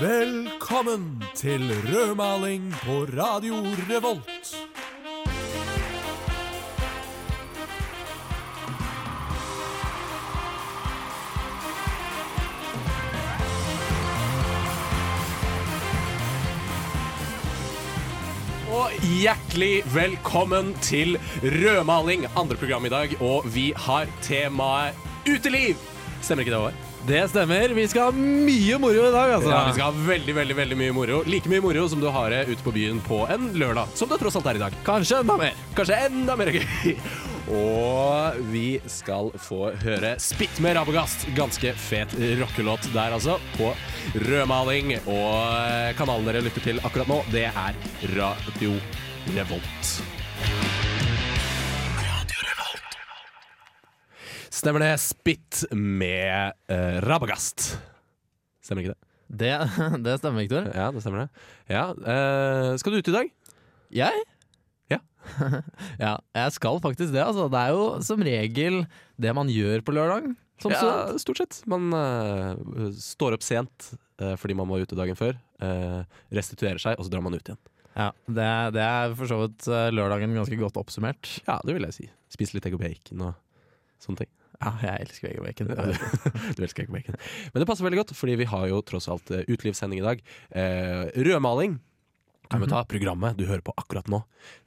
[0.00, 3.54] Velkommen til rødmaling på Radio
[3.90, 4.56] Revolt.
[18.74, 18.90] Og
[19.20, 23.22] hjertelig velkommen til Rødmaling, andre program i dag.
[23.22, 24.94] Og vi har temaet
[25.28, 25.74] uteliv.
[26.22, 26.83] Stemmer ikke det, Håvard?
[27.04, 27.68] Det stemmer.
[27.76, 29.50] Vi skal ha mye moro i dag, altså.
[29.52, 31.18] Ja, vi skal ha veldig veldig, veldig mye moro.
[31.28, 34.16] Like mye moro som du har det ute på byen på en lørdag, som det
[34.22, 34.78] tross alt er i dag.
[34.86, 35.60] Kanskje enda mer.
[35.76, 36.94] Kanskje enda mer gøy.
[37.52, 41.28] Og vi skal få høre Spitt med Rabagast.
[41.36, 43.36] Ganske fet rockelåt der, altså.
[43.58, 43.74] På
[44.24, 44.96] rødmaling.
[45.04, 47.80] Og kanalen dere lytter til akkurat nå, det er
[48.16, 48.78] Radio
[49.36, 50.23] Revolt.
[54.64, 54.94] Stemmer det.
[54.96, 57.74] Spitt med uh, Rabagast.
[58.64, 59.08] Stemmer ikke det?
[59.28, 59.50] Det,
[60.06, 60.70] det stemmer, Victor.
[60.72, 61.42] Ja, det stemmer det.
[61.68, 63.28] Ja, uh, Skal du ut i dag?
[63.92, 64.22] Jeg?
[64.88, 64.98] Ja.
[66.06, 67.20] ja, jeg skal faktisk det.
[67.20, 67.50] Altså.
[67.52, 68.78] Det er jo som regel
[69.20, 70.30] det man gjør på lørdag.
[70.64, 71.20] Som ja, student.
[71.26, 71.58] stort sett.
[71.68, 73.90] Man uh, står opp sent
[74.38, 75.34] fordi man var ute dagen før.
[76.32, 77.58] restituerer seg, og så drar man ut igjen.
[77.98, 81.32] Ja, det, det er for så vidt lørdagen ganske godt oppsummert.
[81.50, 82.06] Ja, det vil jeg si.
[82.32, 83.34] Spise litt egg og bacon og
[84.00, 84.32] sånne ting.
[84.64, 85.72] Ja, jeg elsker og bacon.
[86.56, 87.18] Du, elsker og bacon.
[87.52, 90.22] Men det passer veldig godt, fordi vi har jo tross alt eh, utelivssending i dag.
[90.56, 91.76] Eh, rødmaling
[92.50, 92.84] kan vi ta.
[92.88, 94.20] Programmet du hører på akkurat nå,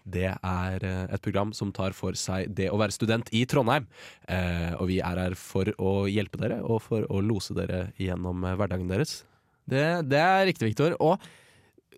[0.04, 3.88] det er eh, et program som tar for seg det å være student i Trondheim.
[4.28, 8.45] Eh, og vi er her for å hjelpe dere, og for å lose dere gjennom
[8.48, 9.22] hverdagen deres.
[9.67, 10.95] Det, det er riktig, Victor.
[11.04, 11.22] Og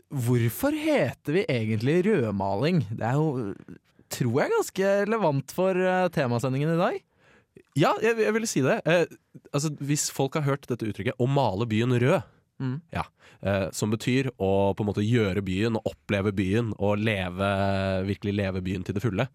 [0.10, 2.84] hvorfor heter vi egentlig rødmaling?
[2.92, 3.54] Det er jo,
[4.10, 7.06] tror jeg, ganske relevant for temasendingen i dag.
[7.80, 8.80] Ja, jeg, jeg ville si det.
[8.86, 9.06] Eh,
[9.54, 12.24] altså, hvis folk har hørt dette uttrykket 'å male byen rød',
[12.60, 12.82] Mm.
[12.92, 13.06] ja,
[13.42, 18.34] eh, som betyr å på en måte gjøre byen og oppleve byen og leve, virkelig
[18.36, 19.30] leve byen til det fulle.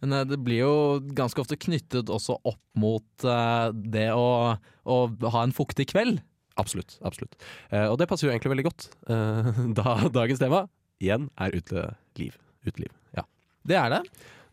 [0.00, 4.54] Men eh, det blir jo ganske ofte knyttet også opp mot eh, det å,
[4.86, 4.96] å
[5.34, 6.20] ha en fuktig kveld.
[6.56, 7.00] Absolutt.
[7.02, 7.34] absolutt.
[7.72, 8.88] Eh, og det passer jo egentlig veldig godt.
[9.10, 10.68] Eh, da dagens tema
[11.02, 12.38] igjen er uteliv.
[12.64, 12.94] Uteliv.
[13.18, 13.26] Ja.
[13.66, 14.02] Det er det.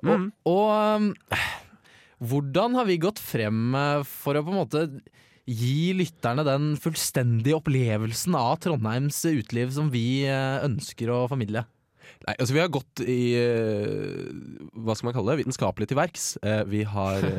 [0.01, 0.31] Og, Mm.
[0.45, 1.13] og um,
[2.23, 4.85] hvordan har vi gått frem eh, for å på en måte
[5.45, 11.65] gi lytterne den fullstendige opplevelsen av Trondheims uteliv som vi eh, ønsker å formidle?
[12.25, 14.25] Nei, altså Vi har gått i eh,
[14.73, 16.31] hva skal man kalle det, vitenskapelig til verks.
[16.71, 17.25] Vi har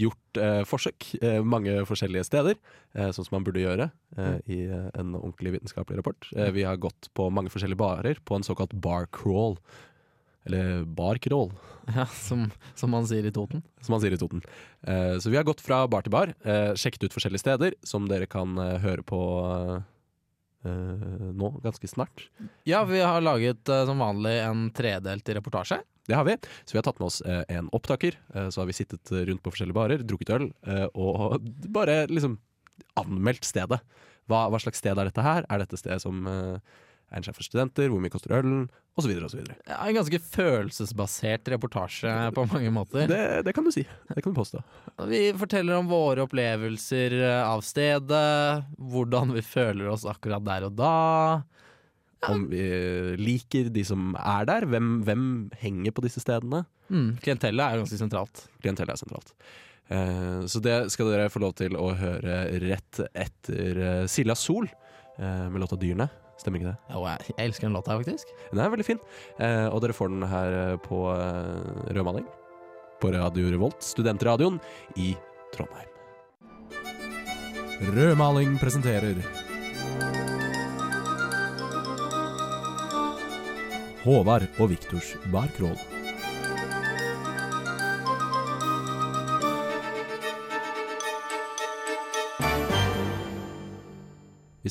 [0.00, 0.38] gjort
[0.70, 1.08] forsøk
[1.42, 2.58] mange forskjellige steder,
[2.94, 3.88] sånn som man burde gjøre
[4.46, 6.28] i en ordentlig vitenskapelig rapport.
[6.30, 9.58] Vi har gått på mange forskjellige barer på en såkalt bar crawl.
[10.48, 11.50] Eller bar crawl,
[11.96, 12.46] Ja, som,
[12.78, 13.62] som man sier i Toten.
[13.82, 14.40] som man sier i Toten.
[14.86, 18.06] Eh, så vi har gått fra bar til bar, eh, sjekket ut forskjellige steder som
[18.08, 19.18] dere kan eh, høre på
[20.64, 22.28] eh, nå ganske snart.
[22.68, 25.80] Ja, vi har laget eh, som vanlig en tredelt reportasje.
[26.08, 26.36] Det har vi.
[26.64, 28.16] Så vi har tatt med oss eh, en opptaker.
[28.50, 30.48] Så har vi sittet rundt på forskjellige barer, drukket øl
[30.94, 31.36] og
[31.76, 32.38] bare liksom
[32.98, 33.78] anmeldt stedet.
[34.30, 35.46] Hva, hva slags sted er dette her?
[35.50, 36.78] Er dette sted som eh,
[37.10, 37.90] er en sjef for studenter?
[37.90, 38.68] Hvor mye koster ølen?
[39.00, 39.54] Så videre.
[39.64, 43.06] Ja, en ganske følelsesbasert reportasje på mange måter.
[43.08, 43.86] Det, det kan du si.
[44.10, 44.60] Det kan du påstå.
[45.08, 50.76] Vi forteller om våre opplevelser eh, av stedet, hvordan vi føler oss akkurat der og
[50.76, 50.92] da.
[52.28, 52.60] Om vi
[53.16, 54.68] liker de som er der.
[54.68, 55.24] Hvem, hvem
[55.62, 56.66] henger på disse stedene?
[56.92, 58.44] Mm, klientellet er ganske sentralt.
[58.60, 59.32] Klientellet er sentralt.
[59.88, 64.68] Eh, så det skal dere få lov til å høre rett etter eh, Silja Sol
[65.20, 66.06] med låta 'Dyrene'.
[66.40, 66.78] Stemmer ikke det?
[66.94, 68.32] Jo, jeg, jeg elsker den låta, faktisk.
[68.48, 69.00] Den er veldig fin,
[69.44, 72.26] eh, og dere får den her eh, på eh, rødmaling.
[73.00, 74.58] På Radio Revolt, studentradioen
[75.00, 75.12] i
[75.54, 75.88] Trondheim.
[77.80, 79.20] Rødmaling presenterer
[84.04, 85.99] Håvard og Viktors barkrål.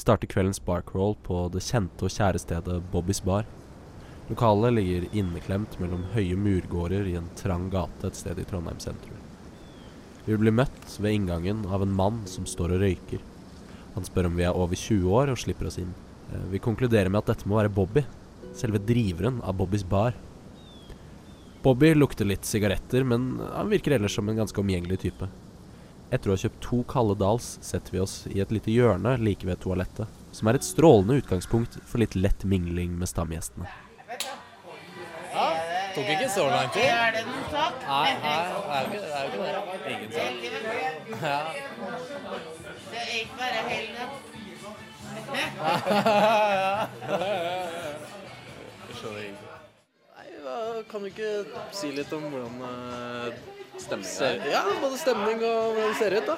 [0.09, 3.44] Starter kveldens barcrawl på det kjente og kjære stedet Bobbys bar.
[4.25, 9.19] Lokalet ligger inneklemt mellom høye murgårder i en trang gate et sted i Trondheim sentrum.
[10.25, 13.21] Vi blir møtt ved inngangen av en mann som står og røyker.
[13.94, 15.94] Han spør om vi er over 20 år og slipper oss inn.
[16.33, 18.01] Eh, Vi konkluderer med at dette må være Bobby,
[18.57, 20.17] selve driveren av Bobbys bar.
[21.62, 25.29] Bobby lukter litt sigaretter, men han virker ellers som en ganske omgjengelig type.
[26.09, 29.45] Etter å ha kjøpt to kalde dals, setter vi oss i et lite hjørne like
[29.45, 33.69] ved toalettet, som er et strålende utgangspunkt for litt lett mingling med stamgjestene.
[35.29, 35.47] Ja,
[35.94, 36.85] Tok ikke så lang tid.
[36.89, 37.73] Er det noen sak?
[37.85, 39.13] Nei, nei, det er jo ikke det.
[39.94, 40.25] Ikke det.
[41.09, 41.21] Ingen sak.
[41.21, 41.39] Ja.
[42.89, 44.05] Det er ikke bare Helga.
[50.15, 50.55] Nei, da
[50.89, 51.31] Kan du ikke
[51.75, 52.53] si litt om hvordan
[53.79, 56.37] Stemningen Ja, både stemning og hvordan det ser ut, da.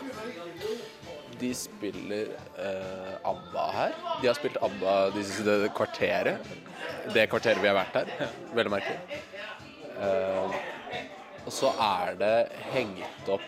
[1.41, 3.95] De spiller eh, ABBA her.
[4.21, 6.51] De har spilt ABBA de siste det kvarteret.
[7.15, 8.29] Det kvarteret vi har vært her.
[8.53, 9.21] Veldig merkelig.
[10.01, 10.59] Eh,
[11.41, 12.35] og så er det
[12.75, 13.45] hengt opp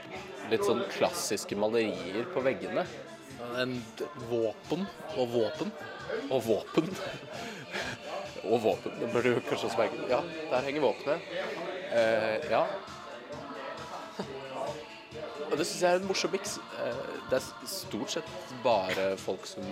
[0.49, 2.87] litt sånn klassiske malerier på veggene.
[3.61, 3.77] En
[4.31, 4.87] våpen
[5.19, 5.73] og våpen.
[6.31, 6.89] Og våpen.
[8.43, 8.97] og våpen.
[8.99, 10.09] Det burde du kanskje også merke.
[10.09, 10.19] Ja,
[10.49, 11.31] der henger våpenet.
[11.93, 12.65] Eh, ja.
[15.53, 16.57] Og det syns jeg er en morsom miks.
[16.81, 19.67] Eh, det er stort sett bare folk som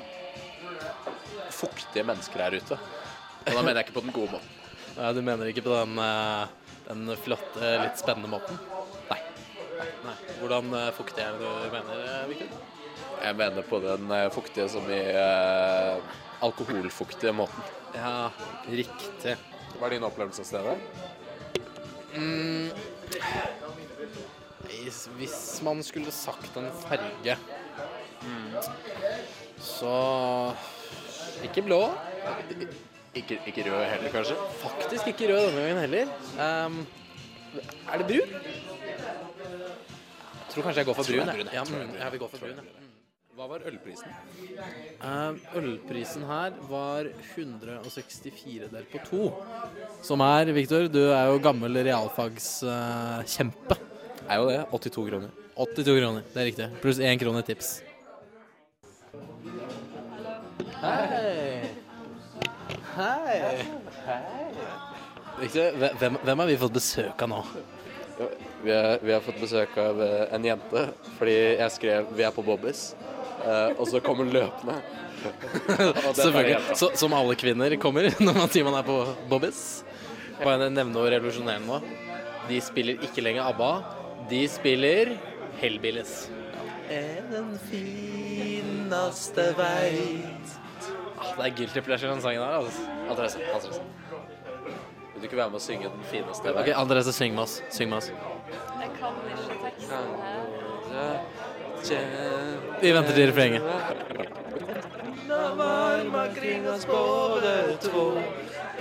[1.52, 2.78] Fuktige mennesker her ute.
[2.78, 4.58] Og da mener jeg ikke på den gode måten.
[4.98, 8.60] Nei, du mener ikke på den, eh, den flotte, litt spennende måten?
[9.10, 9.20] Nei.
[10.06, 10.16] Nei.
[10.40, 12.46] Hvordan uh, fuktig er det du mener, eh,
[13.22, 15.98] Jeg mener på den eh, fuktige som i eh,
[16.46, 17.74] alkoholfuktige måten.
[17.98, 18.30] Ja,
[18.70, 19.36] riktig.
[19.78, 20.78] Hva er din opplevelse av stedet?
[22.14, 23.61] Hvis,
[25.18, 27.38] hvis man skulle sagt en farge
[29.62, 29.96] Så
[31.44, 31.82] Ikke blå.
[33.16, 34.36] Ikke, ikke rød heller, kanskje?
[34.62, 36.06] Faktisk ikke rød denne gangen heller.
[36.40, 36.88] Um,
[37.94, 38.30] er det brun?
[40.52, 41.28] Jeg tror kanskje jeg går for brun.
[41.28, 41.48] jeg.
[41.54, 42.50] Ja, mm, jeg vil gå for brun.
[42.50, 42.58] jeg.
[43.36, 44.08] Hva var ølprisen?
[45.02, 49.32] Uh, ølprisen her var 164 delt på to.
[50.04, 53.76] Som er, Victor, du er jo gammel realfagskjempe.
[54.32, 54.60] Er jo det.
[54.72, 55.32] 82 kroner.
[55.60, 56.68] 82 kroner, det er riktig.
[56.84, 57.72] Pluss én krone tips.
[60.82, 61.68] Hei.
[62.96, 63.42] Hei.
[64.08, 65.48] Hei
[66.00, 67.42] hvem, hvem har vi fått besøk av nå?
[68.64, 70.84] Vi, har- vi har fått besøk av eh, en jente
[71.18, 72.94] fordi jeg skrev 'vi er på Bobbys',
[73.46, 74.76] eh, og så kom hun løpende.
[75.70, 76.76] Er Selvfølgelig.
[76.78, 79.00] Så, som alle kvinner kommer når man sier man er på
[79.30, 79.84] Bobbys.
[80.44, 81.82] Bare nevne noe revolusjonerende nå.
[82.50, 83.72] De spiller ikke lenger ABBA.
[84.30, 85.18] De spiller
[85.62, 86.30] Hellbillies.
[86.90, 90.56] Er den fineste veit
[91.20, 92.58] ah, Det er guilty pleasure, den sangen her.
[92.60, 92.82] Altså.
[93.10, 93.82] Andrese, Andrese.
[95.14, 97.62] Vil du ikke være med å synge den fineste Ok, Andrese, syng med oss.
[97.70, 98.12] Syng med oss.
[98.12, 100.12] Jeg kan ikke teksten
[100.98, 101.42] her.
[102.82, 103.62] Vi venter til refrenget.
[106.36, 108.22] kring oss både to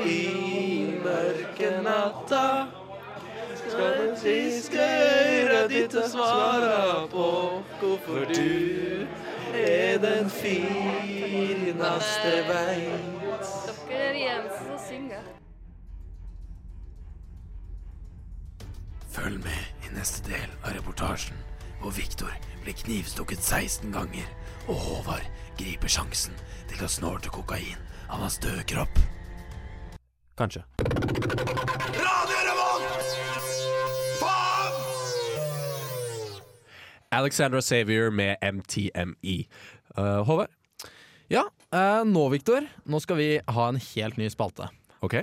[0.04, 2.66] i mørke natta.
[3.54, 5.29] Skal den øret
[5.90, 7.26] ditt å svare på
[7.80, 9.06] hvorfor du
[9.56, 13.16] er den fineste veit.
[13.88, 15.24] Dere er de eneste som synger.
[19.10, 21.38] Følg med i neste del av reportasjen,
[21.82, 22.30] hvor Viktor
[22.62, 24.28] blir knivstukket 16 ganger,
[24.68, 25.26] og Håvard
[25.58, 26.36] griper sjansen
[26.70, 28.94] til å snorte kokain av hans døde kropp.
[30.38, 30.62] Kanskje.
[37.10, 39.44] Alexandra Savior med MTME.
[39.98, 40.50] Uh, Håvard,
[41.30, 44.68] Ja, uh, nå Viktor, nå skal vi ha en helt ny spalte.
[45.02, 45.22] ok?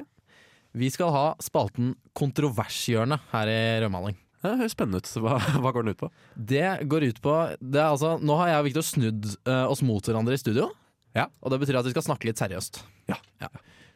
[0.78, 4.18] Vi skal ha spalten Kontrovershjørnet her i Rødmaling.
[4.44, 5.14] Det høres spennende ut.
[5.24, 6.12] Hva, hva går den ut på?
[6.36, 10.04] Det går ut på det altså, Nå har jeg og Viktor snudd uh, oss mot
[10.04, 10.70] hverandre i studio.
[11.18, 11.26] Ja.
[11.42, 12.84] Og det betyr at vi skal snakke litt seriøst.
[13.10, 13.18] Ja.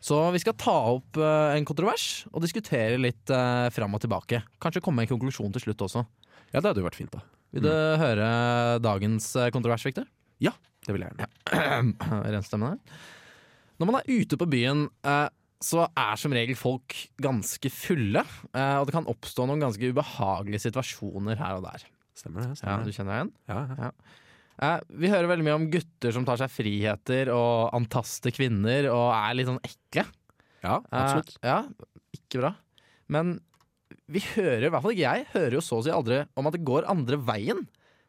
[0.01, 4.41] Så vi skal ta opp uh, en kontrovers og diskutere litt uh, fram og tilbake.
[4.63, 6.01] Kanskje komme med en konklusjon til slutt også.
[6.49, 7.21] Ja, det hadde jo vært fint, da.
[7.51, 8.27] Vil du høre
[8.83, 10.07] dagens kontrovers, Victor?
[10.41, 10.53] Ja,
[10.85, 11.95] Det vil jeg gjerne.
[12.31, 12.97] Ren stemme der.
[13.81, 15.27] Når man er ute på byen, eh,
[15.61, 18.23] så er som regel folk ganske fulle.
[18.53, 21.85] eh, og det kan oppstå noen ganske ubehagelige situasjoner her og der.
[22.17, 22.49] Stemmer det.
[22.53, 23.31] Ja, Stemmer du kjenner deg igjen?
[23.51, 23.91] Ja, ja.
[24.61, 24.71] ja,
[25.03, 29.37] vi hører veldig mye om gutter som tar seg friheter og antaster kvinner og er
[29.37, 30.05] litt sånn ekle.
[30.65, 31.35] ja absolutt.
[31.41, 31.61] Eh, ja,
[32.17, 32.53] ikke bra.
[33.11, 33.39] Men
[34.11, 36.57] vi hører, i hvert fall ikke jeg, hører jo så å si aldri om at
[36.57, 37.63] det går andre veien.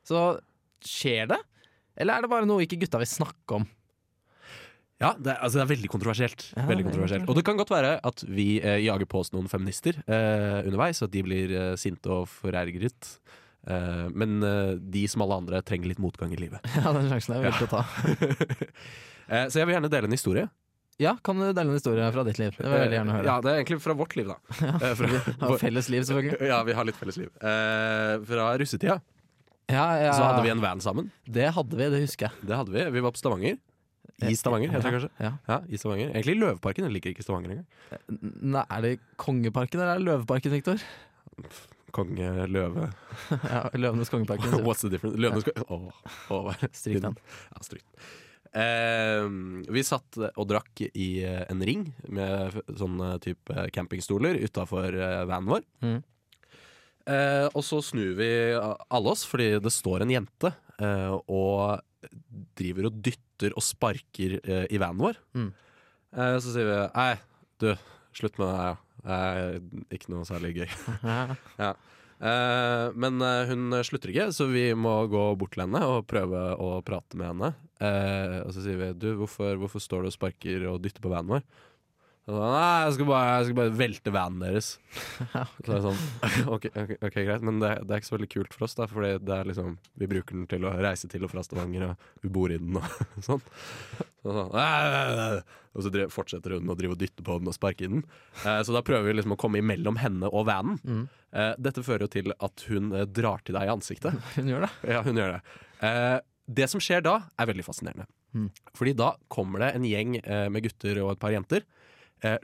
[0.06, 0.24] Så
[0.82, 1.38] skjer det?
[2.00, 3.68] Eller er det bare noe ikke gutta vil snakke om?
[5.02, 6.44] Ja, det er, altså det er veldig kontroversielt.
[6.54, 7.30] Ja, veldig er kontroversielt.
[7.30, 11.02] Og det kan godt være at vi eh, jager på oss noen feminister eh, underveis,
[11.02, 13.08] at de blir eh, sinte og forergret.
[13.66, 16.62] Eh, men eh, de som alle andre trenger litt motgang i livet.
[16.78, 17.70] Ja, den sjansen er veldig ja.
[17.70, 17.82] å ta.
[19.32, 20.42] Eh, så jeg vil gjerne dele en historie.
[21.00, 22.52] Ja, kan du dele en historie fra ditt liv?
[22.56, 23.26] Det vil jeg veldig gjerne høre.
[23.26, 24.36] Ja, Det er egentlig fra vårt liv, da.
[24.68, 25.08] ja, fra,
[25.40, 26.48] har felles liv, selvfølgelig.
[26.52, 27.30] ja, vi har litt felles liv.
[27.40, 28.98] Eh, fra russetida
[29.72, 30.12] Ja, ja.
[30.12, 31.10] så hadde vi en van sammen.
[31.24, 32.48] Det hadde vi, det husker jeg.
[32.50, 32.84] Det hadde vi.
[32.98, 33.60] Vi var på Stavanger.
[34.22, 35.10] I Stavanger, heter det kanskje.
[35.24, 35.32] Ja.
[35.48, 36.12] Ja, i Stavanger.
[36.12, 36.86] Egentlig Løveparken.
[36.86, 38.18] Jeg liker ikke Stavanger engang.
[38.52, 40.84] Nei, er det Kongeparken eller er det Løveparken, Viktor?
[41.92, 42.86] Konge, løve
[43.52, 44.54] ja, Løvenes kongeparken.
[44.64, 45.18] What's the difference?
[45.20, 45.88] Løvenes konge Åh,
[46.32, 47.18] åh, Stryk den.
[47.50, 48.12] Ja, stryk den.
[48.52, 49.24] Eh,
[49.72, 55.48] vi satt og drakk i eh, en ring med sånne type campingstoler utafor eh, vanen
[55.54, 55.64] vår.
[55.84, 56.00] Mm.
[57.12, 61.80] Eh, og så snur vi alle oss, fordi det står en jente eh, og
[62.58, 65.18] driver og dytter og sparker eh, i vanen vår.
[65.38, 65.48] Mm.
[66.12, 67.10] Eh, så sier vi nei,
[67.62, 67.72] du,
[68.20, 68.80] slutt med det her.
[69.02, 69.18] ja.
[69.96, 70.68] ikke noe særlig gøy.
[71.62, 71.72] Ja.
[72.22, 76.52] Eh, men eh, hun slutter ikke, så vi må gå bort til henne og prøve
[76.54, 77.52] å prate med henne.
[77.82, 81.10] Eh, og så sier vi du, hvorfor, hvorfor står du og sparker og dytter på
[81.10, 81.46] vanen vår?
[82.22, 84.66] Så, Nei, jeg skal, bare, jeg skal bare velte vanen deres.
[85.64, 86.02] Så det er sånn,
[86.54, 88.86] ok, ok, ok, greit, men det, det er ikke så veldig kult for oss, da,
[88.90, 92.22] Fordi det er liksom, vi bruker den til å reise til og fra Stavanger, og
[92.22, 92.86] vi bor i den og
[93.26, 93.42] sånn.
[94.22, 94.54] Så, sånn
[95.72, 98.02] og så drev, fortsetter hun å drive og dytte på den og sparke i den.
[98.44, 100.76] Eh, så da prøver vi liksom å komme imellom henne og vanen.
[100.84, 101.04] Mm.
[101.32, 104.18] Eh, dette fører jo til at hun eh, drar til deg i ansiktet.
[104.36, 104.72] Hun gjør det.
[104.92, 105.56] Ja, hun gjør det.
[105.88, 106.18] Eh,
[106.60, 108.04] det som skjer da, er veldig fascinerende.
[108.36, 108.50] Mm.
[108.76, 111.64] Fordi da kommer det en gjeng eh, med gutter og et par jenter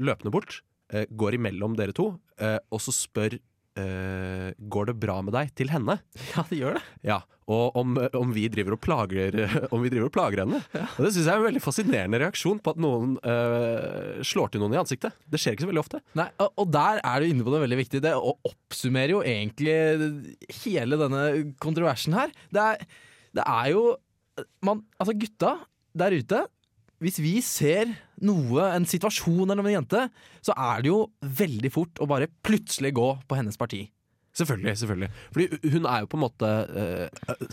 [0.02, 0.60] løpende bort,
[0.92, 5.52] eh, går imellom dere to, eh, og så spør eh, Går det bra med deg?
[5.54, 6.00] til henne.
[6.34, 6.84] Ja, det gjør det.
[7.06, 7.18] Ja,
[7.48, 9.36] Og om, om, vi driver og plager,
[9.74, 10.60] om vi driver og plager henne.
[10.96, 14.64] Og Det syns jeg er en veldig fascinerende reaksjon på at noen eh, slår til
[14.64, 15.16] noen i ansiktet.
[15.30, 16.02] Det skjer ikke så veldig ofte.
[16.18, 18.02] Nei, og, der er du inne på det veldig viktig.
[18.04, 19.78] Det oppsummerer jo egentlig
[20.64, 21.24] hele denne
[21.62, 22.34] kontroversen her.
[22.52, 22.86] Det er,
[23.38, 23.88] det er jo
[24.62, 25.56] man, Altså, gutta
[25.98, 26.44] der ute
[27.02, 27.92] Hvis vi ser
[28.26, 30.08] noe, en situasjon eller en jente,
[30.42, 33.84] så er det jo veldig fort å bare plutselig gå på hennes parti.
[34.38, 34.74] Selvfølgelig.
[34.78, 37.46] selvfølgelig Fordi hun er jo på en måte eh,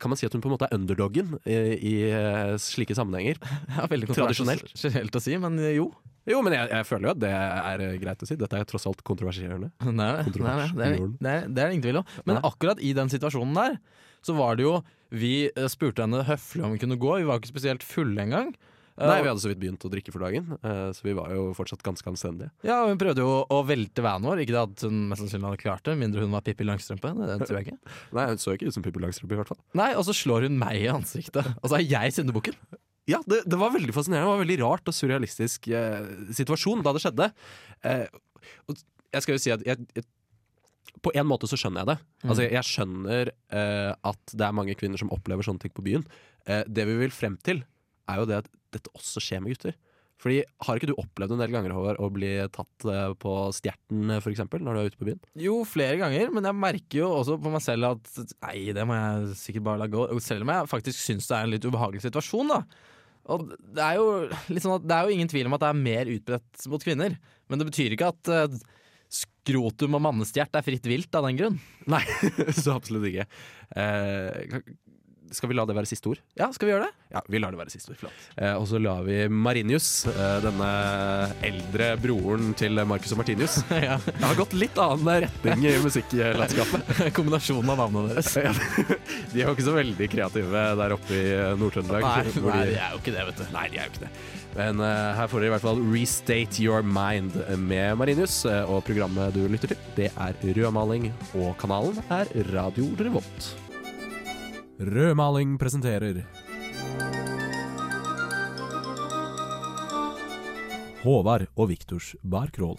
[0.00, 3.38] Kan man si at hun på en måte er underdoggen eh, i eh, slike sammenhenger?
[3.76, 4.72] Ja, veldig Tradisjonelt.
[4.74, 5.92] Generelt å si, men jo.
[6.28, 8.38] Jo, men jeg, jeg føler jo at det er eh, greit å si.
[8.38, 9.72] Dette er tross alt kontroversierende.
[9.82, 12.10] Nei, nei, nei, Kontrovers det, er, det, er, ingen tvil om.
[12.22, 12.44] Men Nei.
[12.46, 13.78] akkurat i den situasjonen der,
[14.22, 14.76] så var det jo
[15.12, 18.54] Vi eh, spurte henne høflig om hun kunne gå, vi var ikke spesielt fulle engang.
[18.98, 21.32] Eh, Nei, vi hadde så vidt begynt å drikke for dagen, eh, så vi var
[21.32, 22.50] jo fortsatt ganske anstendige.
[22.66, 24.42] Ja, og Hun prøvde jo å velte vanen vår.
[24.44, 27.14] Ikke det at hun mest sannsynlig hadde klart det, mindre hun var Pippi Langstrømpe.
[27.22, 27.96] Det tror jeg ikke.
[28.18, 29.60] Nei, hun så ikke ut som Pippi Langstrømpe, i hvert fall.
[29.80, 31.48] Nei, Og så slår hun meg i ansiktet.
[31.62, 32.58] Og så er jeg syndebukken.
[33.10, 34.28] Ja, det, det var veldig fascinerende.
[34.28, 36.04] Det var en veldig rart og surrealistisk eh,
[36.38, 37.30] situasjon da det skjedde.
[37.88, 38.04] Eh,
[38.70, 38.76] og
[39.12, 40.06] jeg skal jo si at jeg, jeg,
[41.02, 41.96] på en måte så skjønner jeg det.
[42.28, 46.06] Altså, jeg skjønner eh, at det er mange kvinner som opplever sånne ting på byen.
[46.46, 47.64] Eh, det vi vil frem til,
[48.10, 49.76] er jo det at dette også skjer med gutter.
[50.22, 54.14] Fordi Har ikke du opplevd en del ganger Håvard, å bli tatt eh, på stjerten
[54.14, 55.22] eh, for eksempel, når du er ute på byen?
[55.42, 58.12] Jo, flere ganger, men jeg merker jo også på meg selv at
[58.44, 60.06] nei, det må jeg sikkert bare la gå.
[60.22, 62.60] Selv om jeg faktisk syns det er en litt ubehagelig situasjon, da.
[63.32, 64.06] Og det er jo
[64.50, 66.86] litt sånn at det er jo ingen tvil om at det er mer utbredt mot
[66.86, 67.18] kvinner.
[67.50, 68.56] Men det betyr ikke at eh,
[69.12, 71.58] skrotum og mannestjert er fritt vilt av den grunn.
[71.90, 72.02] Nei,
[72.62, 73.26] så absolutt ikke.
[73.78, 74.58] Eh,
[75.34, 76.20] skal vi la det være siste ord?
[76.38, 76.92] Ja, skal vi gjøre det?
[77.12, 78.04] Ja, vi lar det være siste ord.
[78.36, 80.68] Eh, og så lar vi Marinius, eh, denne
[81.44, 83.58] eldre broren til Marcus og Martinius
[83.88, 83.98] ja.
[84.06, 87.02] Det har gått litt annen retning i musikklandskapet.
[87.16, 88.32] Kombinasjonen av navnene deres.
[88.40, 88.52] Ja,
[89.32, 91.26] de er jo ikke så veldig kreative der oppe i
[91.60, 92.06] Nord-Trøndelag.
[92.06, 93.44] Nei, nei, de- de er jo ikke det, vet du.
[93.56, 94.12] Nei, de er jo ikke det.
[94.52, 98.42] Men eh, her får dere i hvert fall Restate Your Mind med Marinius.
[98.44, 101.08] eh, og programmet du lytter til, det er Rødmaling,
[101.40, 103.52] og kanalen er Radio Revolt.
[104.78, 106.24] Rødmaling presenterer
[111.02, 112.78] Håvard og Viktors barkrål.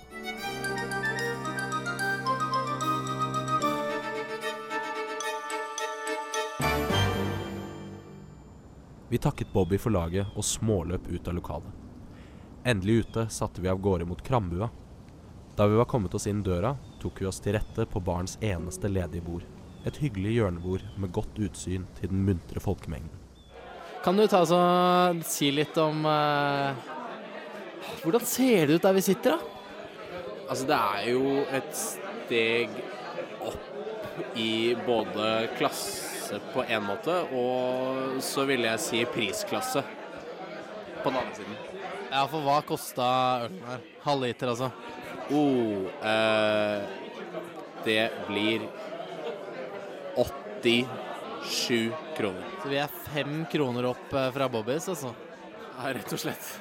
[9.10, 11.70] Vi takket Bobby for laget og småløp ut av lokalet.
[12.66, 14.70] Endelig ute satte vi av gårde mot Krambua.
[15.56, 18.90] Da vi var kommet oss inn døra, tok vi oss til rette på barens eneste
[18.90, 19.46] ledige bord.
[19.84, 23.20] Et hyggelig hjørnebord med godt utsyn til den muntre folkemengden.
[24.04, 24.60] Kan du ta så
[25.28, 26.88] si litt om eh,
[28.04, 29.54] Hvordan ser det ut der vi sitter, da?
[30.50, 32.74] Altså, det er jo et steg
[33.44, 39.84] opp i både klasse på en måte, og så ville jeg si prisklasse
[41.04, 41.58] på den andre siden.
[42.14, 43.08] Ja, for hva kosta
[43.48, 43.88] ølen her?
[44.04, 44.70] Halvliter, altså.
[45.34, 46.84] Oh, eh,
[47.88, 48.68] det blir
[50.64, 52.52] 87 kroner.
[52.62, 55.14] Så vi er fem kroner opp eh, fra Bobbys, altså.
[55.78, 56.54] Ja, rett og slett.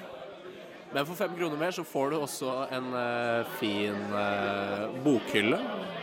[0.92, 5.56] Men for fem kroner mer så får du også en uh, fin uh, bokhylle,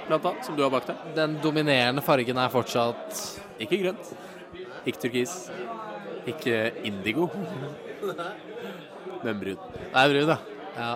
[0.08, 1.03] blant annet, som du har bak deg.
[1.18, 3.20] Den dominerende fargen er fortsatt
[3.62, 4.10] Ikke grønt.
[4.89, 5.36] Ikke turkis.
[6.29, 7.27] Ikke indigo.
[9.24, 9.62] Men brun.
[9.75, 10.39] Det er brun, ja.
[10.79, 10.91] ja.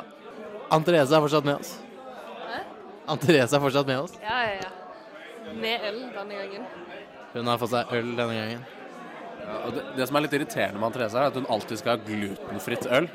[0.73, 1.75] Ann Therese er fortsatt med oss.
[2.47, 2.63] Hæ?
[3.13, 4.17] Ann Therese er fortsatt med oss.
[4.23, 5.53] Ja, ja, ja.
[5.53, 6.65] Med øl denne gangen.
[7.33, 8.65] Hun har fått seg øl denne gangen.
[9.43, 11.97] Ja, og det, det som er litt irriterende med Therese, er at hun alltid skal
[11.97, 13.09] ha glutenfritt øl.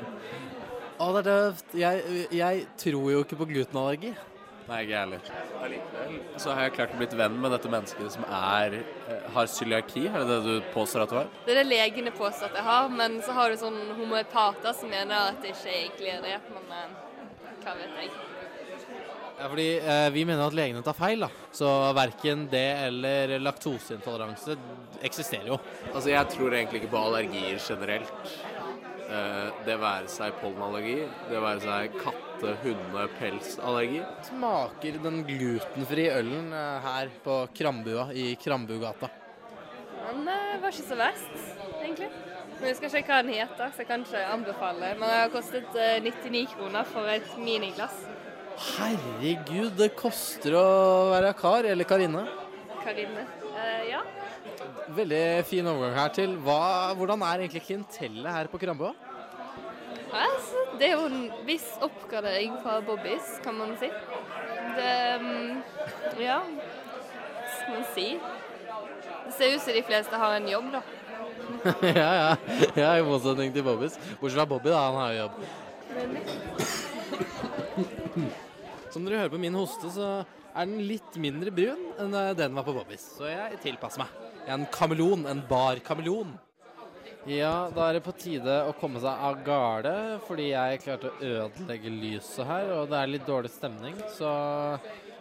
[0.99, 1.77] Å, det er døvt.
[1.79, 4.11] Jeg, jeg tror jo ikke på glutenallergi.
[4.69, 5.29] Nei, ikke jeg heller.
[5.65, 8.75] Allikevel så har jeg klart å blitt venn med dette mennesket som er,
[9.09, 10.03] eh, har cøliaki.
[10.11, 11.31] Er det det du påstår at du har?
[11.47, 14.91] Det er det legene påstår at jeg har, men så har du sånn homoepater som
[14.93, 16.35] mener at det ikke egentlig er det.
[16.53, 18.11] Men eh, hva vet jeg.
[19.39, 21.23] Ja, fordi eh, Vi mener at legene tar feil.
[21.23, 21.29] da.
[21.55, 24.57] Så verken det eller laktoseintoleranse
[25.01, 25.59] eksisterer jo.
[25.93, 28.33] Altså, jeg tror egentlig ikke på allergier generelt.
[29.09, 30.99] Eh, det være seg pollenallergi,
[31.31, 34.03] det være seg katte-, hunde-, pelsallergi.
[34.27, 39.09] Smaker den glutenfrie ølen eh, her på Krambua i Krambugata.
[40.09, 41.41] Den det var ikke så verst,
[41.79, 42.11] egentlig.
[42.59, 44.93] Men jeg skal sjekke hva den heter, så jeg kan ikke anbefale.
[44.99, 48.03] Men den har kostet eh, 99 kroner for et miniglass.
[48.59, 50.63] Herregud, det koster å
[51.13, 52.25] være kar eller karinne.
[52.83, 53.23] Karine.
[53.53, 54.01] Uh, ja.
[54.97, 58.91] Veldig fin overgang her til hva, hvordan er egentlig klientellet her på Krambø?
[60.09, 63.89] Altså, det er jo en viss oppgradering fra Bobbys, kan man si.
[64.75, 65.61] Det mm,
[66.19, 68.07] Ja, hva skal man si?
[69.27, 70.81] Det ser ut som de fleste har en jobb, da.
[72.01, 72.35] ja, ja,
[72.75, 73.95] ja, i motsetning til Bobbys.
[74.19, 74.83] Bortsett fra Bobby, da.
[74.89, 75.33] Han har jo jobb.
[78.89, 80.09] Som dere hører på min hoste, så
[80.49, 83.05] er den litt mindre brun enn eh, den var på Bobbys.
[83.19, 84.13] Så jeg tilpasser meg.
[84.45, 85.27] Jeg er en kameleon.
[85.29, 86.33] En bar kameleon.
[87.29, 89.93] Ja, da er det på tide å komme seg av gårde,
[90.25, 93.99] fordi jeg klarte å ødelegge lyset her, og det er litt dårlig stemning.
[94.15, 94.31] Så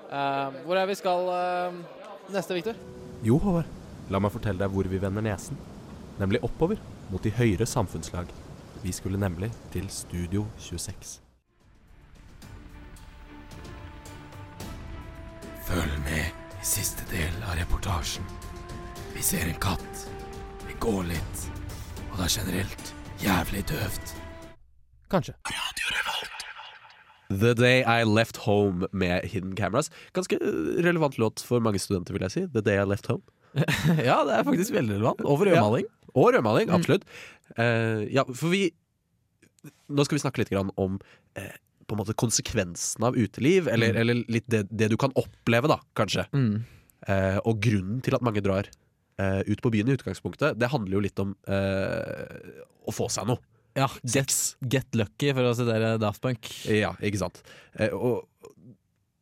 [0.09, 1.81] eh, hvor er vi skal eh,
[2.33, 2.81] neste, Victor?
[3.27, 3.77] Jo, Håvard.
[4.09, 5.59] La meg fortelle deg hvor vi vender nesen.
[6.17, 6.81] Nemlig oppover,
[7.13, 8.31] mot de høyere samfunnslag.
[8.81, 11.19] Vi skulle nemlig til Studio 26.
[15.69, 18.25] Følg med i siste del av reportasjen.
[19.13, 20.07] Vi ser en katt.
[20.65, 21.43] Vi går litt.
[22.07, 24.15] Og det er generelt jævlig døvt.
[25.13, 25.35] Kanskje.
[27.29, 29.93] The Day I Left Home med Hidden Cameras.
[30.17, 32.47] Ganske relevant låt for mange studenter, vil jeg si.
[32.57, 33.21] The Day I Left Home.
[34.09, 35.21] ja, det er faktisk veldig relevant.
[35.21, 35.93] Og for rødmaling.
[36.15, 37.05] Og rødmaling, absolutt.
[37.59, 38.71] Eh, ja, for vi
[39.89, 41.01] Nå skal vi snakke litt grann om
[41.37, 41.57] eh,
[41.89, 44.01] på en måte konsekvensen av uteliv, eller, Mm.
[44.03, 46.27] eller litt det, det du kan oppleve, da, kanskje.
[46.37, 46.65] Mm.
[47.09, 48.69] Eh, og grunnen til at mange drar
[49.19, 53.27] eh, ut på byen i utgangspunktet, det handler jo litt om eh, å få seg
[53.31, 53.41] noe.
[53.79, 54.33] Ja, get,
[54.73, 56.49] get lucky, for å sitere Daft Punk.
[56.67, 57.41] Ja, ikke sant.
[57.79, 58.27] Eh, og,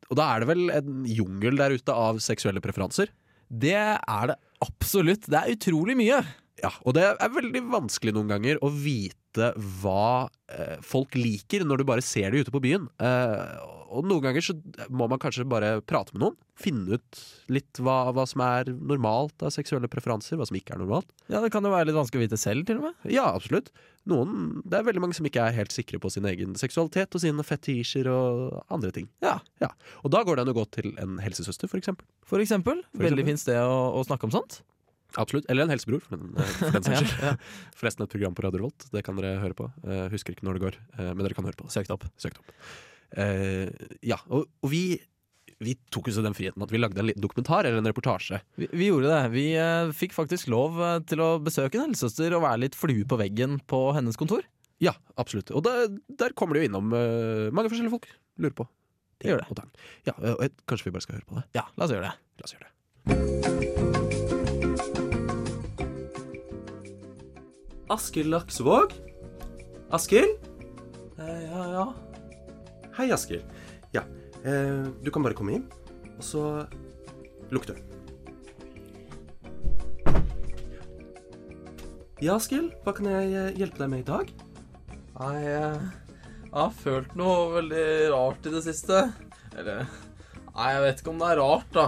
[0.08, 3.10] og da er det vel en jungel der ute av seksuelle preferanser.
[3.48, 5.26] Det er det absolutt.
[5.30, 6.22] Det er utrolig mye.
[6.62, 11.82] Ja, og det er veldig vanskelig noen ganger å vite hva eh, folk liker når
[11.82, 12.86] du bare ser det ute på byen.
[12.96, 14.54] Eh, og noen ganger så
[14.90, 16.36] må man kanskje bare prate med noen.
[16.58, 17.20] Finne ut
[17.52, 21.12] litt hva, hva som er normalt av seksuelle preferanser, hva som ikke er normalt.
[21.28, 23.06] Ja, Det kan jo være litt vanskelig å vite selv, til og med.
[23.12, 23.68] Ja, absolutt.
[24.08, 27.22] Noen, det er veldig mange som ikke er helt sikre på sin egen seksualitet og
[27.22, 29.10] sine fetisjer og andre ting.
[29.24, 29.38] Ja.
[30.02, 32.08] Og da går det an å gå til en helsesøster, for eksempel.
[32.26, 32.82] For eksempel.
[32.96, 34.62] For Veldig fint sted å, å snakke om sånt.
[35.16, 35.46] Absolutt.
[35.50, 37.24] Eller en helsebror, for den, eh, for den saks skyld.
[37.24, 37.32] ja.
[37.80, 38.86] Forresten et program på Radio Revolt.
[38.92, 39.68] Det kan dere høre på.
[39.86, 41.96] Uh, husker ikke når det går, uh, men dere kan høre på Søk det.
[41.96, 42.06] opp.
[42.08, 42.16] opp.
[42.22, 42.54] det opp.
[43.16, 44.82] Uh, ja, og, og vi,
[45.62, 48.42] vi tok oss den friheten at vi lagde en dokumentar eller en reportasje.
[48.60, 49.22] Vi, vi gjorde det.
[49.32, 49.46] Vi
[49.96, 50.76] fikk faktisk lov
[51.08, 54.44] til å besøke en helsesøster og være litt flue på veggen på hennes kontor.
[54.84, 55.54] Ja, absolutt.
[55.56, 55.86] Og der,
[56.20, 58.10] der kommer det jo innom mange forskjellige folk.
[58.36, 58.68] Lurer på.
[59.16, 59.64] Det gjør det.
[60.04, 61.46] Ja, og jeg- kanskje vi bare skal høre på det.
[61.56, 62.16] Ja, la oss gjøre det.
[62.36, 64.05] La oss gjøre det.
[67.88, 68.92] Askild Laksevåg?
[69.90, 70.38] Askild?
[71.18, 71.94] ja, ja.
[72.96, 73.44] Hei, Askild.
[73.94, 74.02] Ja,
[74.42, 75.68] eh, du kan bare komme inn,
[76.16, 76.42] og så
[77.54, 77.84] lukk døren.
[82.18, 84.34] Ja, Askild, hva kan jeg eh, hjelpe deg med i dag?
[85.20, 89.04] Nei, jeg har følt noe veldig rart i det siste.
[89.54, 89.86] Eller
[90.56, 91.86] Nei, jeg vet ikke om det er rart, da.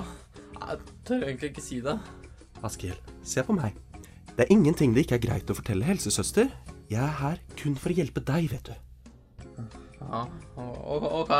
[0.61, 1.98] Jeg tør egentlig ikke si det.
[2.62, 3.88] Askild, se på meg.
[4.38, 6.53] Det er ingenting det ikke er greit å fortelle helsesøster.
[6.87, 9.64] Jeg er her kun for å hjelpe deg, vet du.
[9.98, 10.20] Ja,
[10.55, 11.33] ok.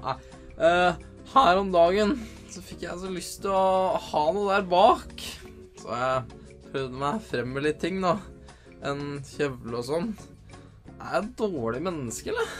[0.00, 0.14] Nei,
[0.56, 1.02] eh,
[1.34, 2.14] her om dagen
[2.48, 5.12] så fikk jeg så lyst til å ha noe der bak.
[5.82, 8.16] Så jeg prøvde meg frem med litt ting, da.
[8.80, 10.14] En kjevle og sånn.
[10.96, 12.56] Er jeg et dårlig menneske, eller?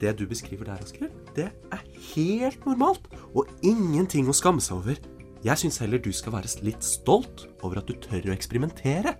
[0.00, 3.04] Det du beskriver der, Asker, det er helt normalt,
[3.36, 4.96] og ingenting å skamme seg over
[5.44, 9.12] Jeg syns heller du skal være litt stolt over at du tør å eksperimentere.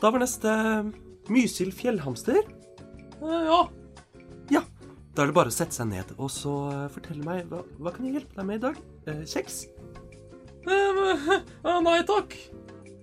[0.00, 0.54] Da var neste
[1.32, 2.40] Mysil fjellhamster.
[3.20, 3.60] Ja.
[4.52, 4.62] Ja.
[5.14, 7.92] Da er det bare å sette seg ned og så eh, fortelle meg hva, hva
[7.94, 8.80] kan jeg hjelpe deg med i dag?
[9.08, 9.64] Eh, kjeks?
[10.64, 12.34] Eh, Nei takk.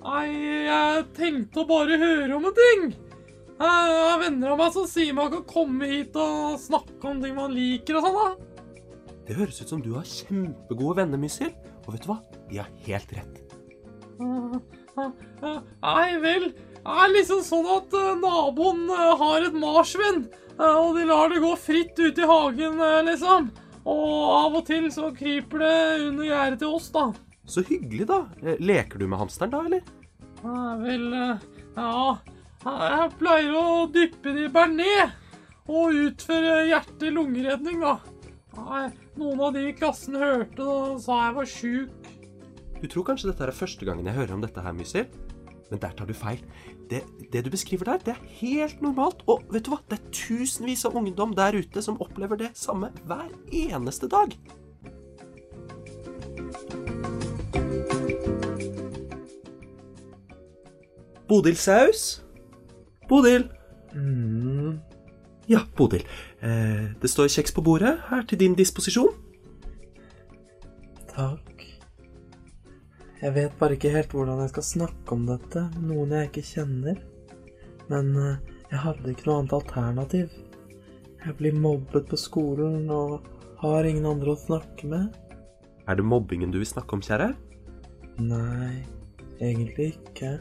[0.01, 0.25] Nei,
[0.65, 2.87] jeg tenkte å bare høre om en ting.
[3.61, 7.35] Jeg har venner av meg som sier man kan komme hit og snakke om ting
[7.37, 8.50] man liker og sånn, da.
[9.31, 11.53] Det høres ut som du har kjempegode venner, Mysil.
[11.85, 12.17] Og vet du hva?
[12.49, 13.37] De har helt rett.
[14.19, 20.25] Nei vel, det er liksom sånn at eh, naboen eh, har et marsvin,
[20.57, 22.75] eh, og de lar det gå fritt ute i hagen,
[23.07, 23.47] liksom.
[23.87, 27.07] Og av og til så kryper det under gjerdet til oss, da.
[27.47, 28.19] Så hyggelig, da.
[28.59, 29.87] Leker du med hamsteren da, eller?
[30.43, 31.07] Nei vel,
[31.79, 31.97] ja.
[32.67, 35.15] Jeg pleier å dyppe det i bearnés
[35.71, 38.01] og utføre hjerte-lungeredning, da.
[38.59, 42.11] Nei, noen av de i klassen hørte det og sa jeg var sjuk.
[42.81, 45.09] Du tror kanskje dette er første gangen jeg hører om dette her, Mysil?
[45.71, 46.41] Men der tar du feil.
[46.91, 49.21] Det, det du beskriver der, det er helt normalt.
[49.31, 49.79] Og vet du hva?
[49.87, 54.35] Det er tusenvis av ungdom der ute som opplever det samme hver eneste dag.
[61.31, 62.19] Bodil Saus?
[63.07, 63.47] Bodil?
[65.47, 66.03] Ja, Bodil.
[66.41, 69.13] Eh, det står kjeks på bordet her til din disposisjon.
[71.11, 71.65] Takk.
[73.21, 76.47] Jeg vet bare ikke helt hvordan jeg skal snakke om dette med noen jeg ikke
[76.47, 77.03] kjenner.
[77.91, 80.33] Men eh, jeg hadde ikke noe annet alternativ.
[81.21, 83.27] Jeg blir mobbet på skolen og
[83.61, 85.11] har ingen andre å snakke med.
[85.85, 87.29] Er det mobbingen du vil snakke om, kjære?
[88.25, 88.81] Nei,
[89.37, 90.39] egentlig ikke.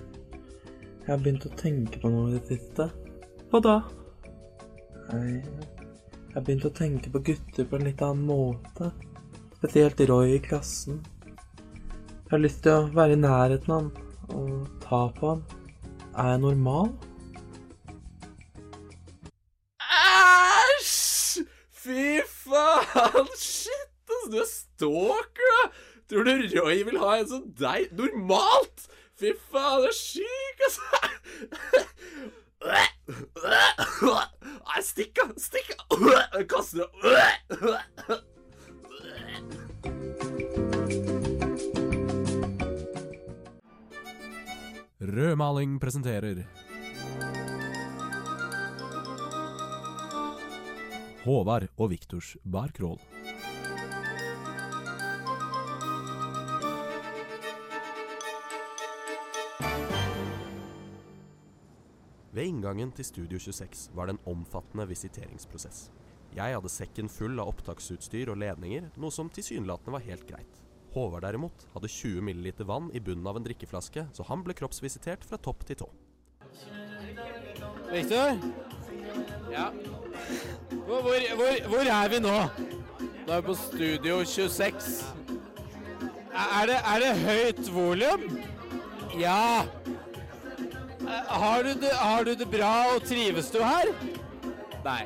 [1.00, 2.88] Jeg har begynt å tenke på noe i det siste.
[3.52, 3.76] Hva da?
[5.10, 5.40] Nei,
[6.30, 8.92] jeg begynte å tenke på gutter på en litt annen måte.
[9.58, 11.00] Spesielt Roy i klassen.
[11.26, 15.42] Jeg har lyst til å være i nærheten av han og ta på han.
[16.14, 16.92] Er jeg normal?
[19.98, 21.42] Æsj!
[21.82, 23.30] Fy faen!
[23.34, 25.70] Shit, ass, du er stalker, da!
[26.10, 27.90] Tror du Roy vil ha en som deg?
[27.98, 28.86] Normalt!
[29.18, 32.30] Fy faen, du er syk, altså!
[32.60, 32.86] Nei,
[34.84, 35.30] stikk av!
[35.40, 36.04] Stikk av!
[36.36, 37.30] Jeg kaster det.
[45.00, 46.44] Rødmaling presenterer
[51.24, 53.00] Håvard og Viktors barkrål.
[62.40, 65.90] Ved inngangen til Studio 26 var det en omfattende visiteringsprosess.
[66.32, 70.62] Jeg hadde sekken full av opptaksutstyr og ledninger, noe som tilsynelatende var helt greit.
[70.94, 75.26] Håvard derimot hadde 20 ml vann i bunnen av en drikkeflaske, så han ble kroppsvisitert
[75.28, 75.90] fra topp til tå.
[77.90, 78.40] Victor?
[79.52, 79.68] Ja?
[80.86, 82.36] Hvor, hvor, hvor, hvor er vi nå?
[83.04, 84.92] Nå er vi på Studio 26.
[86.40, 88.30] Er det, er det høyt volum?
[89.20, 89.66] Ja.
[91.30, 93.90] Har du, det, har du det bra og trives du her?
[94.84, 95.02] Nei.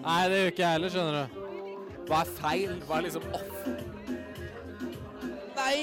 [0.00, 1.24] Nei, det gjør ikke jeg heller, skjønner du.
[2.10, 2.72] Hva er feil?
[2.86, 3.58] Hva er liksom off?
[5.60, 5.80] Nei,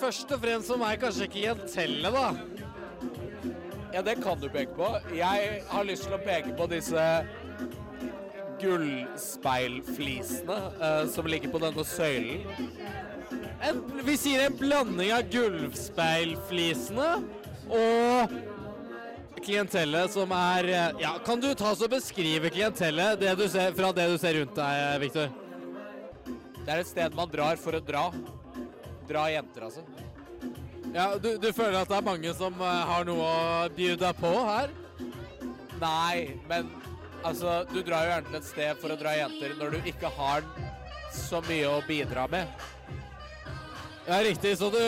[0.00, 2.28] først og fremst for meg kanskje ikke klientellet, da.
[3.94, 4.88] Ja, det kan du peke på.
[5.14, 7.04] Jeg har lyst til å peke på disse
[8.62, 12.40] gullspeilflisene uh, som ligger på denne søylen.
[13.64, 17.10] En, vi sier en blanding av gullspeilflisene
[17.70, 18.34] og
[19.44, 23.92] klientellet som er eh, Ja, kan du ta og beskrive klientellet det du ser, fra
[23.96, 25.32] det du ser rundt deg, Viktor?
[26.64, 28.06] Det er et sted man drar for å dra.
[29.08, 29.84] Dra jenter, altså.
[30.94, 34.20] Ja, du, du føler at det er mange som eh, har noe å bjude deg
[34.20, 34.72] på her?
[35.80, 36.70] Nei, men
[37.24, 40.12] altså Du drar jo gjerne til et sted for å dra jenter når du ikke
[40.16, 40.46] har
[41.14, 42.64] så mye å bidra med.
[44.04, 44.56] Ja, riktig.
[44.60, 44.82] Så du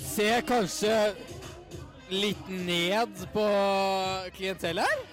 [0.00, 0.94] ser kanskje
[2.10, 3.44] litt ned på
[4.36, 5.04] klientellet her?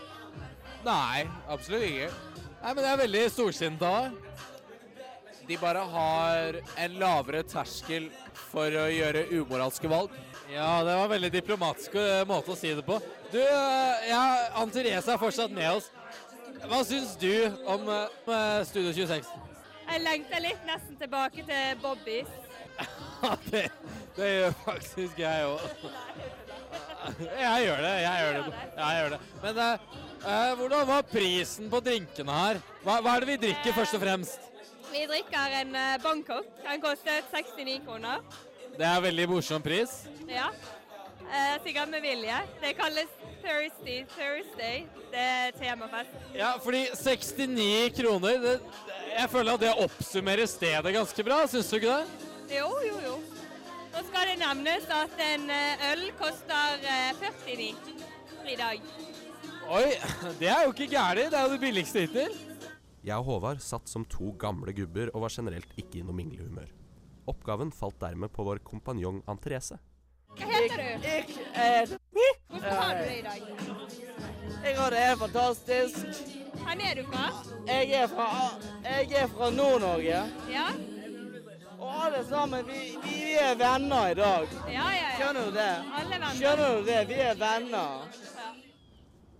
[0.86, 2.10] Nei, absolutt ikke.
[2.62, 4.18] Nei, men det er veldig storsinnet av deg.
[5.48, 8.10] De bare har en lavere terskel
[8.52, 10.14] for å gjøre umoralske valg.
[10.52, 12.98] Ja, det var en veldig diplomatisk eh, måte å si det på.
[13.32, 14.22] Du, eh, ja,
[14.60, 15.90] Ann Therese er fortsatt med oss.
[16.68, 17.32] Hva syns du
[17.72, 19.32] om eh, Studio 26?
[19.92, 22.38] Jeg lengter litt nesten tilbake til Bobbys.
[23.52, 23.68] Det,
[24.16, 25.66] det gjør faktisk jeg òg.
[27.46, 27.94] Jeg gjør det.
[28.02, 28.62] Jeg gjør det.
[28.78, 29.20] Jeg gjør det.
[29.44, 29.86] Men eh,
[30.22, 32.62] eh, hvordan var prisen på drinkene her?
[32.84, 34.52] Hva, hva er det vi drikker, først og fremst?
[34.92, 36.46] Vi drikker en eh, Bangkok.
[36.66, 38.22] Den koster 69 kroner.
[38.78, 40.04] Det er veldig morsom pris.
[40.30, 40.50] Ja.
[41.32, 42.38] Eh, sikkert med vilje.
[42.62, 43.12] Det kalles
[43.42, 44.86] Thursday Thursday.
[45.12, 46.16] Det er temafest.
[46.36, 48.60] Ja, fordi 69 kroner det,
[49.18, 52.28] Jeg føler at det oppsummerer stedet ganske bra, syns du ikke det?
[52.58, 53.16] Jo, jo, jo.
[54.02, 57.68] Nå skal det nevnes at en eh, øl koster eh, 49
[58.50, 58.80] i dag.
[59.70, 59.92] Oi,
[60.40, 61.28] det er jo ikke gærent.
[61.30, 62.32] Det er jo det billigste hittil.
[63.06, 66.72] Jeg og Håvard satt som to gamle gubber og var generelt ikke i noe minglehumør.
[67.30, 69.78] Oppgaven falt dermed på vår kompanjong Ann-Therese.
[70.40, 71.06] Hva heter du?
[71.06, 71.94] Jeg er
[72.50, 73.44] Hvordan har du det i dag?
[74.64, 76.26] Jeg har det helt fantastisk.
[76.56, 77.28] Hvor er du fra?
[77.70, 78.32] Jeg er fra,
[78.82, 80.26] jeg er fra Nord-Norge.
[80.50, 80.66] Ja?
[81.82, 84.52] Og alle sammen, vi, vi er venner i dag.
[84.70, 85.14] Ja, ja, ja.
[85.18, 85.72] Skjønner du det?
[85.98, 86.36] Alle venner.
[86.38, 86.98] Skjønner du det?
[87.10, 88.20] Vi er venner.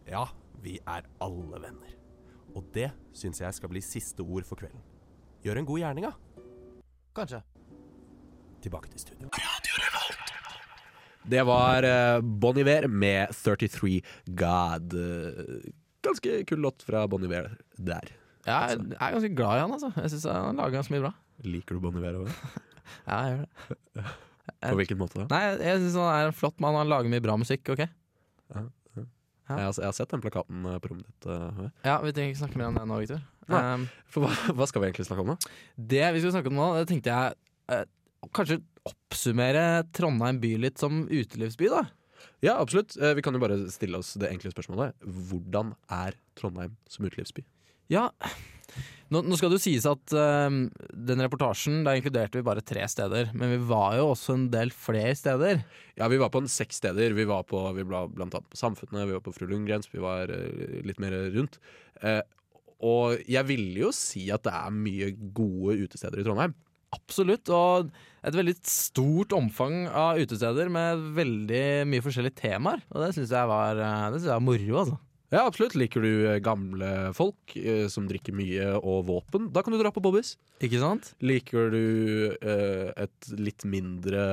[0.10, 0.24] Ja,
[0.64, 1.94] vi er alle venner.
[2.58, 4.82] Og det syns jeg skal bli siste ord for kvelden.
[5.46, 6.42] Gjør en god gjerning, da.
[7.22, 7.44] Kanskje.
[8.66, 9.30] Tilbake til studio.
[11.22, 14.98] Det var uh, Bon Iver med 33 God.
[14.98, 18.16] Eh, ganske kul låt fra Bon Iver der.
[18.48, 19.92] Jeg er, jeg er ganske glad i han, altså.
[20.02, 21.20] Jeg syns han lager ganske mye bra.
[21.48, 22.30] Liker du Bon Iver òg?
[23.08, 23.46] Ja, jeg gjør
[23.96, 24.04] det.
[24.66, 25.26] På hvilken måte da?
[25.32, 26.76] Nei, jeg, synes han er en flott mann.
[26.76, 27.84] Han lager mye bra musikk, OK?
[27.86, 28.64] Ja,
[28.98, 29.04] ja.
[29.52, 31.28] Jeg, har, jeg har sett den plakaten eh, på rommet ditt.
[31.30, 33.24] Uh, Ja, vi trenger ikke snakke mer om det nå, Victor.
[33.52, 35.56] Um, for hva, hva skal vi egentlig snakke om, da?
[35.94, 37.40] det vi skal snakke om nå, det tenkte jeg
[37.74, 37.82] uh,
[38.38, 39.64] Kanskje oppsummere
[39.98, 41.86] Trondheim by litt som utelivsby, da?
[42.46, 42.94] Ja, absolutt.
[43.02, 44.98] Uh, Vi kan jo bare stille oss det enkle spørsmålet.
[45.32, 47.46] Hvordan er Trondheim som utelivsby?
[47.92, 48.10] Ja,
[49.12, 50.64] nå, nå skal det jo sies at um,
[51.10, 53.34] den reportasjen, der inkluderte vi bare tre steder.
[53.36, 55.64] Men vi var jo også en del flere steder.
[56.00, 57.16] Ja, vi var på en seks steder.
[57.18, 60.04] Vi var, på, vi ble, blant annet på Samfunnet, vi var på Fru Lundgrens, vi
[60.04, 61.60] var uh, litt mer rundt.
[62.04, 62.22] Uh,
[62.82, 66.56] og jeg ville jo si at det er mye gode utesteder i Trondheim.
[66.96, 67.52] Absolutt.
[67.54, 67.92] Og
[68.28, 72.84] et veldig stort omfang av utesteder med veldig mye forskjellige temaer.
[72.92, 75.00] Og det syns jeg eh, jeg var moro, altså.
[75.32, 75.78] Ja, absolutt.
[75.80, 79.48] Liker du eh, gamle folk eh, som drikker mye og våpen?
[79.56, 80.34] Da kan du dra på Bobbys.
[80.60, 81.14] Ikke sant?
[81.24, 81.84] Liker du
[82.36, 84.26] eh, et litt mindre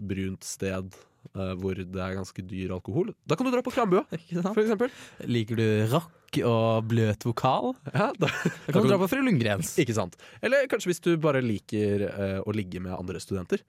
[0.00, 0.88] brunt sted
[1.36, 3.12] eh, hvor det er ganske dyr alkohol?
[3.28, 4.06] Da kan du dra på Krambua,
[4.54, 4.88] for eksempel.
[5.28, 7.74] Liker du rock og bløt vokal?
[7.92, 9.74] Ja, da, Da kan du dra på Fru Lundgrens.
[9.84, 10.16] Ikke sant.
[10.40, 13.60] Eller kanskje hvis du bare liker eh, å ligge med andre studenter.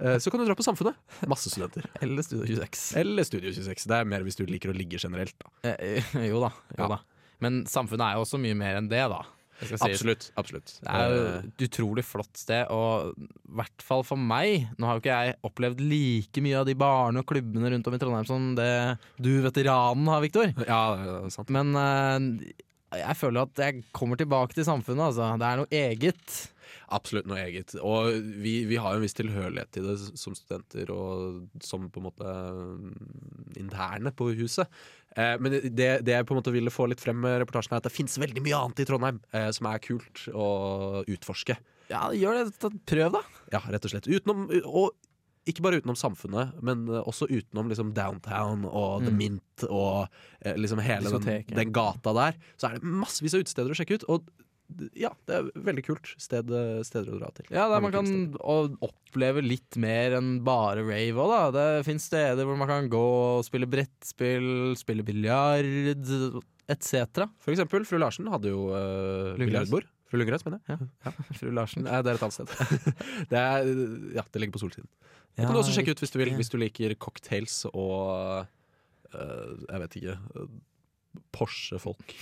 [0.00, 0.96] Eh, så kan du dra på Samfunnet.
[1.28, 1.84] Masse studenter.
[2.00, 2.96] Eller Studio 26.
[3.02, 3.86] Eller Studio 26.
[3.90, 5.34] Det er mer hvis du liker å ligge generelt.
[5.42, 5.52] Da.
[5.74, 6.52] Eh, eh, jo da.
[6.76, 6.88] Jo Ja.
[6.96, 7.00] da.
[7.42, 9.22] Men samfunnet er jo også mye mer enn det, da.
[9.62, 9.76] Si.
[9.78, 10.24] Absolutt.
[10.40, 10.72] absolutt.
[10.82, 13.26] Det er jo et utrolig flott sted, og i
[13.60, 17.22] hvert fall for meg Nå har jo ikke jeg opplevd like mye av de barene
[17.22, 18.66] og klubbene rundt om i Trondheim som det
[19.22, 20.50] du, veteranen, har, Viktor.
[20.66, 20.80] ja.
[21.54, 21.70] Men
[22.92, 25.30] jeg føler at jeg kommer tilbake til samfunnet, altså.
[25.38, 26.40] Det er noe eget.
[26.94, 27.74] Absolutt noe eget.
[27.80, 32.02] Og vi, vi har jo en viss tilhørighet til det som studenter og som på
[32.02, 34.70] en måte mm, interne på huset.
[35.16, 37.82] Eh, men det, det jeg på en måte ville få litt frem med reportasjen, er
[37.82, 40.50] at det fins veldig mye annet i Trondheim eh, som er kult å
[41.06, 41.58] utforske.
[41.92, 42.74] Ja, gjør det.
[42.88, 43.24] Prøv, da.
[43.52, 44.08] Ja, rett og slett.
[44.08, 44.94] Utenom, og
[45.48, 49.18] ikke bare utenom samfunnet, men eh, også utenom liksom downtown og The Mm.
[49.18, 50.08] Mint og
[50.40, 52.38] eh, liksom hele den, den gata der.
[52.56, 54.06] Så er det massevis av utesteder å sjekke ut.
[54.08, 54.30] Og
[54.98, 56.50] ja, det er veldig kult sted,
[56.86, 57.48] steder å dra til.
[57.54, 61.42] Ja, der man kan oppleve litt mer enn bare rave òg, da.
[61.56, 63.02] Det fins steder hvor man kan gå
[63.38, 65.68] og spille brettspill, spille biljard
[66.70, 67.26] etc.
[67.42, 69.88] For eksempel, fru Larsen hadde jo uh, biljardbord.
[70.12, 70.88] Fru Lundgrens, mener jeg.
[71.06, 71.86] Ja, Fru Larsen.
[71.86, 72.50] Nei, det er et annet sted.
[73.32, 73.70] det, er,
[74.18, 74.90] ja, det ligger på Solsiden.
[75.32, 79.54] Det kan du også sjekke ut hvis du vil, hvis du liker cocktails og uh,
[79.64, 80.50] jeg vet ikke uh,
[81.32, 82.12] Porsche-folk.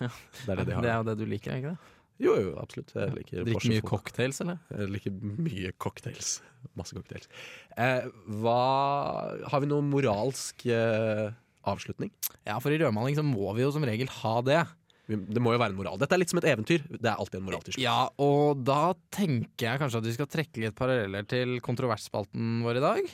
[0.00, 0.08] Ja.
[0.46, 0.82] Det er det de har.
[0.84, 1.96] Det er jo det du liker, er ikke det?
[2.20, 2.90] Jo, jo, absolutt.
[2.92, 4.58] Jeg liker Drikker mye cocktails, eller?
[4.76, 6.34] Jeg liker mye cocktails.
[6.76, 7.30] Masse cocktails.
[7.80, 8.08] Eh,
[8.42, 8.56] hva
[9.48, 11.30] Har vi noen moralsk eh,
[11.70, 12.10] avslutning?
[12.44, 14.60] Ja, for i rødmaling så må vi jo som regel ha det.
[15.10, 15.96] Det må jo være en moral.
[15.98, 16.84] Dette er litt som et eventyr.
[16.92, 17.82] Det er alltid en moral til slutt.
[17.82, 22.78] Ja, og da tenker jeg kanskje at vi skal trekke litt paralleller til kontroversspalten vår
[22.78, 23.08] i dag.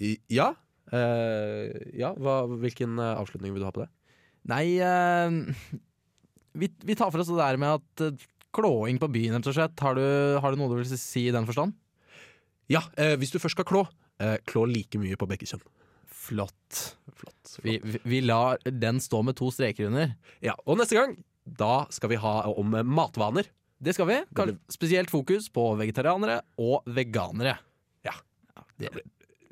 [0.00, 0.48] I- Ja.
[0.92, 2.14] Eh, ja.
[2.16, 3.90] Hva, hvilken eh, avslutning vil du ha på det?
[4.48, 5.78] Nei, eh,
[6.58, 9.56] vi, vi tar for oss det der med at eh, klåing på byen, rett og
[9.56, 9.84] slett.
[9.84, 10.04] Har du,
[10.42, 11.76] har du noe du vil si i den forstand?
[12.72, 13.84] Ja, eh, hvis du først skal klå,
[14.22, 15.64] eh, klå like mye på begge kjønn.
[16.26, 16.82] Flott.
[17.14, 17.56] Flott.
[17.62, 20.16] Vi, vi, vi lar den stå med to streker under.
[20.44, 21.14] Ja, og neste gang,
[21.46, 23.48] da skal vi ha om eh, matvaner.
[23.78, 24.22] Det skal vi.
[24.34, 27.58] Kanskje spesielt fokus på vegetarianere og veganere.
[28.06, 28.16] Ja.
[28.80, 28.90] det,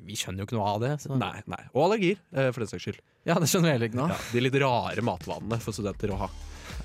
[0.05, 0.91] vi skjønner jo ikke noe av det.
[1.03, 1.15] Så.
[1.17, 1.61] Nei, nei.
[1.73, 2.99] Og allergier, eh, for den saks skyld.
[3.25, 4.09] Ja, det skjønner vi heller ikke nå.
[4.11, 6.29] Ja, de litt rare matvanene for studenter å ha.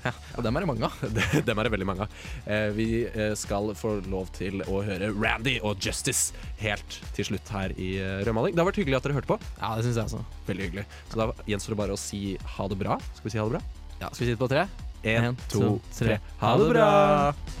[0.05, 1.01] Ja, og dem er det mange av.
[1.47, 2.15] Dem er det veldig mange av.
[2.45, 7.53] Eh, vi eh, skal få lov til å høre Randy og Justice helt til slutt
[7.53, 8.57] her i eh, Rødmaling.
[8.57, 9.39] Det har vært hyggelig at dere hørte på.
[9.59, 10.43] Ja, det syns jeg også.
[10.49, 10.87] Veldig hyggelig.
[11.11, 12.23] Så da gjenstår det bare å si
[12.57, 12.99] ha det bra.
[13.13, 13.65] Skal vi si ha det bra?
[14.01, 14.67] Ja, Skal vi si det på tre?
[15.01, 16.21] En, to, tre.
[16.41, 17.60] Ha det bra!